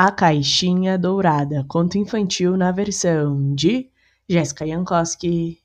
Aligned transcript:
A 0.00 0.12
Caixinha 0.12 0.96
Dourada, 0.96 1.64
conto 1.66 1.98
infantil 1.98 2.56
na 2.56 2.70
versão 2.70 3.52
de 3.52 3.90
Jéssica 4.28 4.64
Jankowski. 4.64 5.58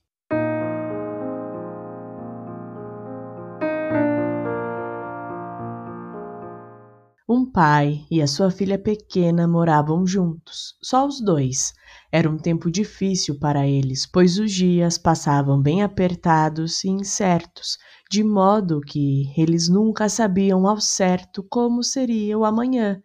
Um 7.30 7.46
pai 7.46 8.08
e 8.10 8.24
a 8.24 8.26
sua 8.26 8.50
filha 8.50 8.80
pequena 8.80 9.48
moravam 9.48 10.04
juntos, 10.04 10.80
só 10.82 11.06
os 11.06 11.24
dois. 11.24 11.72
Era 12.12 12.28
um 12.28 12.40
tempo 12.40 12.72
difícil 12.72 13.38
para 13.38 13.68
eles, 13.68 14.08
pois 14.08 14.40
os 14.40 14.52
dias 14.52 14.98
passavam 14.98 15.62
bem 15.62 15.84
apertados 15.84 16.84
e 16.84 16.90
incertos, 16.90 17.78
de 18.10 18.24
modo 18.24 18.82
que 18.82 19.32
eles 19.40 19.70
nunca 19.70 20.10
sabiam 20.10 20.66
ao 20.66 20.82
certo 20.82 21.46
como 21.48 21.84
seria 21.84 22.36
o 22.36 22.44
amanhã 22.44 23.00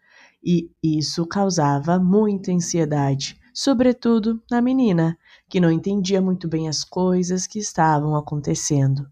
e 0.51 0.71
isso 0.83 1.27
causava 1.27 1.99
muita 1.99 2.51
ansiedade, 2.51 3.39
sobretudo 3.53 4.43
na 4.51 4.63
menina, 4.63 5.15
que 5.47 5.61
não 5.61 5.71
entendia 5.71 6.23
muito 6.23 6.49
bem 6.49 6.71
as 6.71 6.83
coisas 6.83 7.47
que 7.47 7.59
estavam 7.59 8.17
acontecendo. 8.17 9.07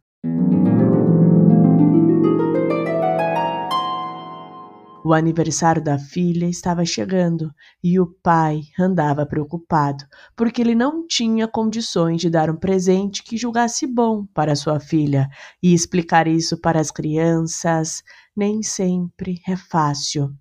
O 5.05 5.13
aniversário 5.13 5.85
da 5.85 5.99
filha 5.99 6.47
estava 6.47 6.87
chegando 6.87 7.53
e 7.85 8.01
o 8.01 8.07
pai 8.07 8.63
andava 8.81 9.27
preocupado, 9.27 10.07
porque 10.35 10.63
ele 10.63 10.75
não 10.75 11.07
tinha 11.07 11.47
condições 11.47 12.23
de 12.23 12.31
dar 12.31 12.49
um 12.49 12.57
presente 12.57 13.23
que 13.23 13.37
julgasse 13.37 13.87
bom 13.87 14.25
para 14.33 14.57
sua 14.57 14.81
filha, 14.81 15.29
e 15.63 15.75
explicar 15.75 16.27
isso 16.27 16.59
para 16.59 16.81
as 16.81 16.91
crianças 16.91 18.03
nem 18.35 18.63
sempre 18.63 19.39
é 19.47 19.55
fácil. 19.55 20.35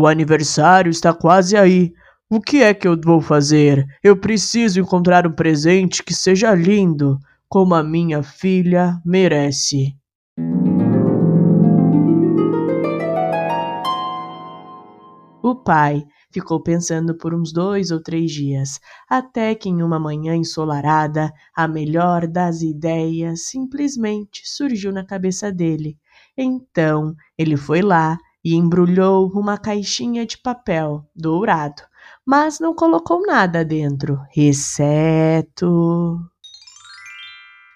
O 0.00 0.06
aniversário 0.06 0.90
está 0.90 1.12
quase 1.12 1.56
aí. 1.56 1.92
O 2.30 2.40
que 2.40 2.62
é 2.62 2.72
que 2.72 2.86
eu 2.86 2.96
vou 3.04 3.20
fazer? 3.20 3.84
Eu 4.00 4.16
preciso 4.16 4.80
encontrar 4.80 5.26
um 5.26 5.32
presente 5.32 6.04
que 6.04 6.14
seja 6.14 6.54
lindo, 6.54 7.18
como 7.48 7.74
a 7.74 7.82
minha 7.82 8.22
filha 8.22 9.02
merece. 9.04 9.96
O 15.42 15.56
pai 15.56 16.04
ficou 16.30 16.62
pensando 16.62 17.16
por 17.16 17.34
uns 17.34 17.52
dois 17.52 17.90
ou 17.90 18.00
três 18.00 18.30
dias, 18.30 18.78
até 19.10 19.52
que 19.56 19.68
em 19.68 19.82
uma 19.82 19.98
manhã 19.98 20.36
ensolarada, 20.36 21.32
a 21.56 21.66
melhor 21.66 22.28
das 22.28 22.62
ideias 22.62 23.48
simplesmente 23.48 24.42
surgiu 24.44 24.92
na 24.92 25.04
cabeça 25.04 25.50
dele. 25.50 25.98
Então 26.36 27.16
ele 27.36 27.56
foi 27.56 27.82
lá 27.82 28.16
e 28.48 28.54
embrulhou 28.54 29.30
uma 29.34 29.58
caixinha 29.58 30.24
de 30.24 30.38
papel 30.38 31.04
dourado, 31.14 31.82
mas 32.24 32.58
não 32.58 32.74
colocou 32.74 33.20
nada 33.20 33.62
dentro, 33.62 34.18
exceto. 34.34 36.18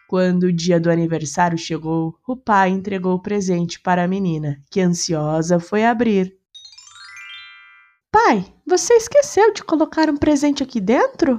Quando 0.08 0.44
o 0.44 0.52
dia 0.52 0.80
do 0.80 0.90
aniversário 0.90 1.58
chegou, 1.58 2.14
o 2.26 2.34
pai 2.34 2.70
entregou 2.70 3.14
o 3.16 3.20
presente 3.20 3.78
para 3.78 4.04
a 4.04 4.08
menina, 4.08 4.62
que 4.70 4.80
ansiosa 4.80 5.60
foi 5.60 5.84
abrir. 5.84 6.34
Pai, 8.10 8.42
você 8.66 8.94
esqueceu 8.94 9.52
de 9.52 9.62
colocar 9.62 10.08
um 10.08 10.16
presente 10.16 10.62
aqui 10.62 10.80
dentro? 10.80 11.38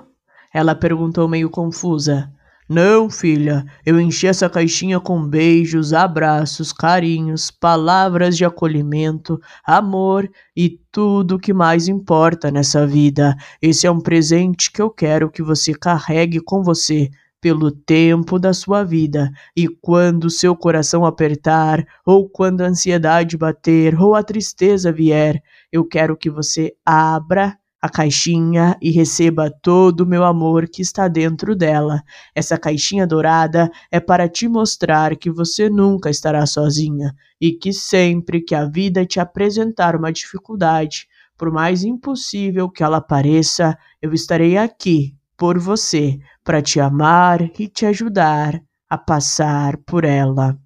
Ela 0.53 0.75
perguntou 0.75 1.27
meio 1.27 1.49
confusa. 1.49 2.31
Não, 2.67 3.09
filha, 3.09 3.66
eu 3.86 4.00
enchi 4.00 4.25
essa 4.25 4.50
caixinha 4.50 5.00
com 5.00 5.22
beijos, 5.28 5.92
abraços, 5.94 6.72
carinhos, 6.72 7.52
palavras 7.52 8.38
de 8.38 8.45
acolhimento, 8.45 9.39
amor 9.66 10.30
e 10.56 10.80
tudo 10.91 11.36
o 11.36 11.39
que 11.39 11.53
mais 11.53 11.88
importa 11.88 12.50
nessa 12.50 12.88
vida. 12.88 13.35
Esse 13.62 13.85
é 13.85 13.91
um 13.91 14.00
presente 14.00 14.72
que 14.72 14.81
eu 14.81 14.90
quero 14.90 15.29
que 15.29 15.44
você 15.44 15.73
carregue 15.73 16.40
com 16.40 16.63
você 16.63 17.09
pelo 17.41 17.69
tempo 17.69 18.40
da 18.40 18.53
sua 18.53 18.85
vida. 18.85 19.29
E 19.53 19.68
quando 19.68 20.29
seu 20.29 20.56
coração 20.56 21.06
apertar, 21.06 21.85
ou 22.06 22.29
quando 22.29 22.62
a 22.62 22.68
ansiedade 22.68 23.38
bater, 23.38 24.00
ou 24.00 24.16
a 24.16 24.23
tristeza 24.23 24.94
vier, 24.94 25.44
eu 25.69 25.84
quero 25.85 26.16
que 26.16 26.29
você 26.29 26.73
abra 26.85 27.57
a 27.83 27.89
caixinha 27.89 28.77
e 28.81 28.91
receba 28.91 29.51
todo 29.51 30.01
o 30.01 30.05
meu 30.05 30.23
amor 30.23 30.69
que 30.69 30.81
está 30.81 31.09
dentro 31.09 31.53
dela. 31.53 32.01
Essa 32.33 32.57
caixinha 32.57 33.05
dourada 33.05 33.69
é 33.91 33.99
para 33.99 34.29
te 34.29 34.47
mostrar 34.47 35.17
que 35.17 35.29
você 35.29 35.69
nunca 35.69 36.09
estará 36.09 36.45
sozinha 36.45 37.13
e 37.41 37.51
que 37.51 37.73
sempre 37.73 38.39
que 38.39 38.55
a 38.55 38.63
vida 38.63 39.05
te 39.05 39.19
apresentar 39.19 39.97
uma 39.97 40.13
dificuldade, 40.13 41.09
por 41.38 41.51
mais 41.51 41.83
impossível 41.83 42.69
que 42.69 42.83
ela 42.83 43.01
pareça, 43.01 43.77
eu 44.01 44.13
estarei 44.13 44.55
aqui 44.55 45.13
por 45.35 45.59
você 45.59 46.17
para 46.41 46.61
te 46.61 46.79
amar 46.79 47.41
e 47.59 47.67
te 47.67 47.85
ajudar 47.85 48.61
a 48.89 48.97
passar 48.97 49.75
por 49.85 50.05
ela. 50.05 50.57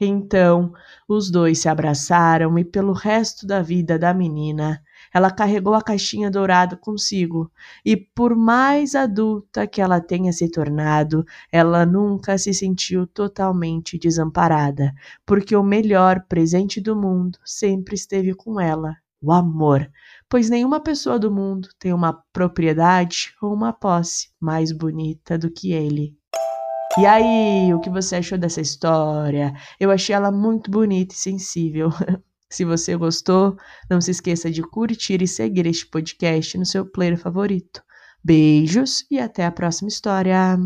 Então 0.00 0.72
os 1.08 1.30
dois 1.30 1.58
se 1.58 1.68
abraçaram 1.68 2.58
e, 2.58 2.64
pelo 2.64 2.92
resto 2.92 3.46
da 3.46 3.62
vida 3.62 3.98
da 3.98 4.14
menina, 4.14 4.80
ela 5.12 5.30
carregou 5.30 5.74
a 5.74 5.82
caixinha 5.82 6.30
dourada 6.30 6.76
consigo. 6.76 7.50
E 7.84 7.96
por 7.96 8.36
mais 8.36 8.94
adulta 8.94 9.66
que 9.66 9.80
ela 9.80 10.00
tenha 10.00 10.32
se 10.32 10.50
tornado, 10.50 11.24
ela 11.50 11.84
nunca 11.84 12.38
se 12.38 12.54
sentiu 12.54 13.06
totalmente 13.06 13.98
desamparada, 13.98 14.92
porque 15.26 15.56
o 15.56 15.62
melhor 15.62 16.24
presente 16.28 16.80
do 16.80 16.94
mundo 16.94 17.38
sempre 17.44 17.94
esteve 17.94 18.34
com 18.34 18.60
ela 18.60 18.96
o 19.20 19.32
amor, 19.32 19.90
pois 20.28 20.48
nenhuma 20.48 20.80
pessoa 20.80 21.18
do 21.18 21.30
mundo 21.30 21.68
tem 21.78 21.92
uma 21.92 22.12
propriedade 22.32 23.34
ou 23.42 23.52
uma 23.52 23.72
posse 23.72 24.30
mais 24.40 24.70
bonita 24.70 25.36
do 25.36 25.50
que 25.50 25.72
ele. 25.72 26.17
E 27.00 27.06
aí, 27.06 27.72
o 27.72 27.80
que 27.80 27.88
você 27.88 28.16
achou 28.16 28.36
dessa 28.36 28.60
história? 28.60 29.54
Eu 29.78 29.90
achei 29.92 30.12
ela 30.12 30.32
muito 30.32 30.68
bonita 30.68 31.14
e 31.14 31.16
sensível. 31.16 31.90
Se 32.50 32.64
você 32.64 32.96
gostou, 32.96 33.56
não 33.88 34.00
se 34.00 34.10
esqueça 34.10 34.50
de 34.50 34.62
curtir 34.62 35.22
e 35.22 35.28
seguir 35.28 35.66
este 35.66 35.86
podcast 35.86 36.58
no 36.58 36.66
seu 36.66 36.84
player 36.84 37.16
favorito. 37.16 37.82
Beijos 38.24 39.04
e 39.10 39.20
até 39.20 39.44
a 39.44 39.52
próxima 39.52 39.88
história. 39.88 40.58